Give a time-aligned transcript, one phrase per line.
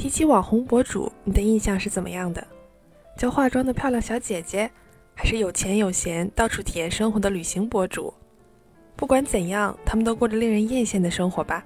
[0.00, 2.42] 提起网红博主，你的印象是怎么样的？
[3.18, 4.70] 教化妆的漂亮小姐姐，
[5.14, 8.14] 还是有钱有闲、到处体验生活的旅行博主？
[8.96, 11.62] 不管怎样，他们都过着令人艳羡的生活吧。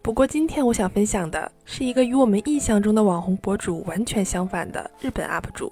[0.00, 5.70] 不过今天我想分享的是一个与我们印象中的网红博主完全相反的日本 UP 主。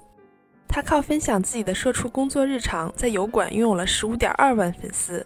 [0.67, 5.25] 他靠分享自己的社畜工作日常，在油管拥有了十五点二万粉丝。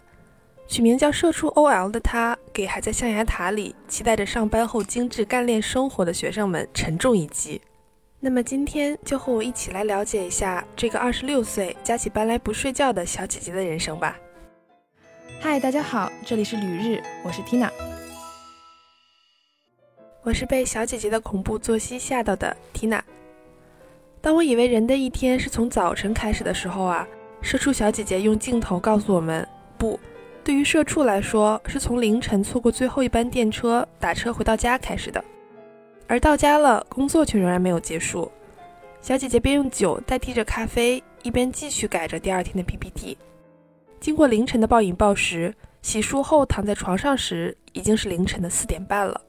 [0.65, 7.61] 取名叫“社畜 OL” 的他，给还在象牙塔里期待着上班后精致干练生活的学生们沉重一击。
[8.19, 14.17] 那么今天就和我一起来了解一下这个二十六岁加起班来不睡觉的小姐姐的人生吧。
[15.39, 17.69] 嗨，大家好，这里是旅日，我是 Tina。
[20.23, 23.01] 我是被小姐姐的恐怖作息吓到的 Tina。
[24.19, 27.07] 当我以为人的一天是从早晨开始的时候啊，
[27.39, 29.56] 社畜小姐姐用镜头告诉我们，不。
[30.47, 35.21] 对于社畜来说，是从凌晨错过最后一班电车打车回到家开始的，
[36.07, 38.31] 而到家了，工作却仍然没有结束。
[39.01, 43.17] 小姐姐边用酒代替着咖啡，一边继续改着第二天的 PPT。
[43.99, 49.19] 经过凌晨的暴饮暴食，洗漱后躺在床上时，已经是凌晨的四点半了。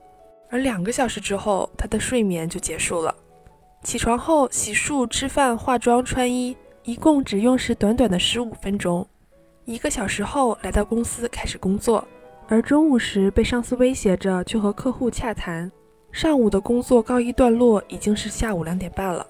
[0.48, 3.12] 而两个小时之后，她的睡眠就结束了。
[3.83, 9.05] 起床后洗漱、吃饭、化妆、穿衣，一共只用时短短的十五分钟。
[9.69, 12.02] 一个小时后来到公司开始工作，
[12.48, 15.70] 而中午时被上司威胁着去和客户洽谈。
[16.11, 19.27] 上午的工作告一段落，已经是下午两点半了。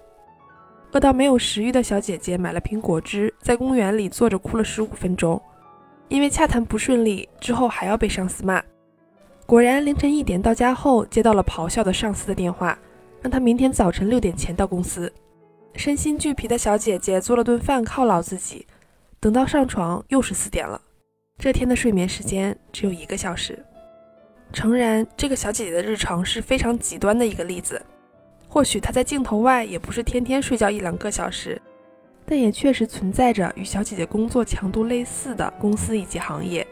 [0.93, 5.43] 饿到没有食欲的小姐姐买了瓶果汁，在公园里坐着哭了十五分钟，
[6.07, 8.63] 因为洽谈不顺利，之后还要被上司骂。
[9.45, 12.79] 果然凌晨一点到家后，接到了咆哮的上司的电话，
[13.21, 15.13] 让他明天早晨六点前到公司。
[15.75, 18.65] 身心俱疲的小姐姐做了顿饭犒劳自己。
[19.21, 20.81] 等到上床又是四点了，
[21.39, 23.59] 这天的睡眠时间只有一个小时。
[24.53, 27.85] 诚然，这个小姐姐的日常是非常极端的一个例子。
[28.49, 31.61] 或许她在镜头外也不是天天睡觉一两个小时，
[32.25, 36.65] 但也确实存在着与小姐姐工作强度类似的公司以及行业。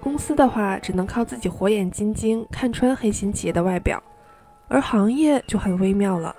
[0.00, 4.02] 公司的话，只能靠自己火眼金睛看穿黑心企业的外表，
[4.68, 6.34] 而行业就很微妙了。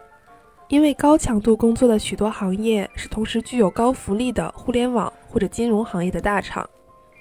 [0.74, 6.68] 因为高强度工作的许多行业是同时具有高福利的互联网或者金融行业的大厂，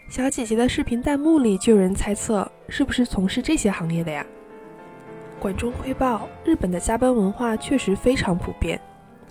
[0.08, 4.24] 小姐姐的视频弹幕里就有人猜测是不是从事这些行业的呀？
[5.38, 8.80] 管中窥豹，日本的加班文化确实非常普遍，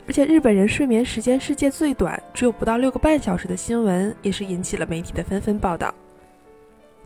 [0.05, 5.91] 而且日本人睡眠时间世界最短，只有不到六个半小时的新闻也是引起了媒体的纷纷报道。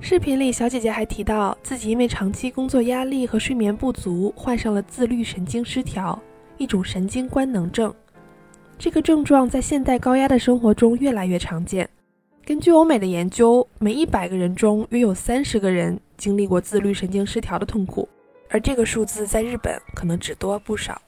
[0.02, 6.22] 视频里，小姐姐还提到自己因为长期工作压力和睡眠不足，患上了自律神经失调。
[6.58, 7.94] 一种神经官能症，
[8.78, 11.90] 这个症状在现代高压的生活中越来越常见。
[12.46, 18.08] 根据欧美的研究，每一百个人中约有三十个人经历过自律神经失调的痛苦，
[18.50, 21.02] 而这个数字在日本可能只多不少。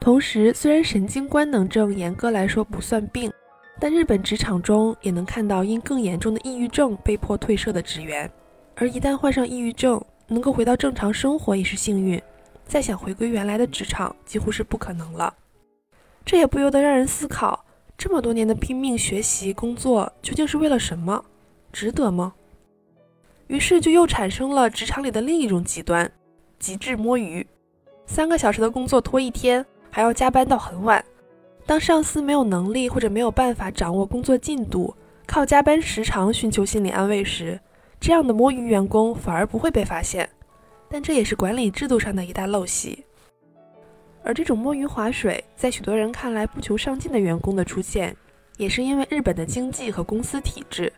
[0.00, 3.30] 同时，虽然神经官能症严格来说不算病，
[3.78, 8.30] 但日本职场中也能看到因更严重的抑郁症被迫退社的职员，
[8.74, 12.20] 而一旦患上抑郁症，能够回到正常生活也是幸运。
[12.66, 15.34] 再想回归原来的职场，几乎是不可能了。
[16.24, 17.64] 这也不由得让人思考：
[17.96, 21.24] 这么多年的拼命学习、工作，究竟是为了什么？
[21.72, 22.34] 值得吗？
[23.48, 26.10] 于是就又产生了职场里的另一种极端——
[26.58, 27.46] 极致摸鱼。
[28.06, 31.04] 三个小时的工作拖一天，还要加班到很晚。
[31.66, 34.94] 当上司没有能力或者没有办法掌握工作进度，
[35.26, 37.60] 靠加班时长寻求心理安慰时，
[38.00, 40.28] 这样的摸鱼员工反而不会被发现。
[40.94, 43.04] 但这也是管理制度上的一大陋习，
[44.22, 48.16] 而这种摸鱼划水，在许多人看来不求上进的员工的出现，
[48.58, 50.92] 也是因为日本的经济和公司体制，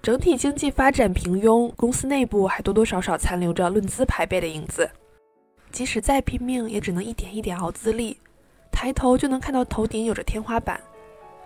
[0.00, 4.88] 整体经济发展平庸，公司内部还多多少少残留着论资排辈的影子，
[5.72, 8.16] 即使再拼命，也只能一点一点熬资历，
[8.70, 10.80] 抬头就能看到头顶有着天花板，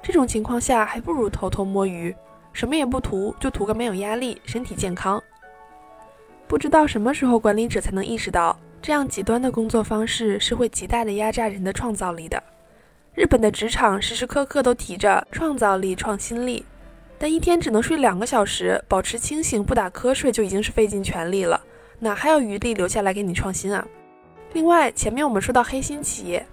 [0.02, 2.14] 这种情况下，还不如偷偷摸鱼，
[2.52, 5.18] 什么也不图，就图个没有压力，身体健康。
[6.50, 12.42] 不知道什么时候管理者才能意识到，这样极端的工作方式是会极大的压榨人的创造力的。
[13.14, 16.64] 日本的职场时时刻刻都提着创造力、创新力，
[17.20, 21.62] 但一天只能睡两个小时，保持清醒不打瞌睡就已经是费尽全力了，
[22.00, 23.86] 哪还有余力留下来给你创新啊？
[24.52, 26.44] 另外，前面我们说到黑心企业，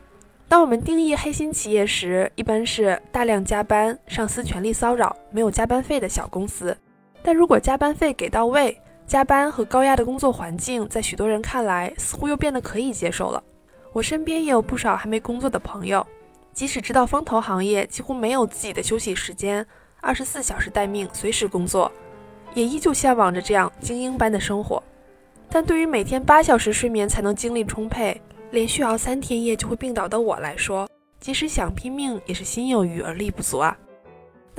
[0.47, 6.77] 当我们定义黑心企业时，一般是大量加班、上司权力骚扰、没有加班费的小公司。
[7.23, 13.41] 但如果加班费给到位，加班和高压的工作环境，在许多人看来，似乎又变得可以接受了。
[13.93, 16.05] 我身边也有不少还没工作的朋友，
[16.53, 19.65] 即使知道风投行业几乎没有自己的休息时间，
[20.01, 21.89] 二十四小时待命，随时工作，
[22.53, 24.83] 也依旧向往着这样精英般的生活。
[25.49, 28.21] 但对于每天八小时睡眠才能精力充沛，
[28.51, 30.85] 连续熬三天夜就会病倒的我来说，
[31.21, 33.77] 即使想拼命，也是心有余而力不足啊。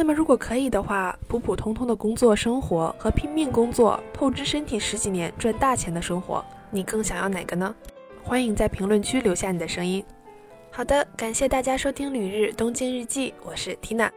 [0.01, 7.75] 那么如果可以的话，普普通通的工作生活和拼命工作、透支身体十几年赚大钱的生活，你更想要哪个呢？
[8.23, 10.05] 欢迎在评论区留下你的声音。
[10.71, 14.09] 好的，感谢大家收听《旅日东京日记》，我是 Tina。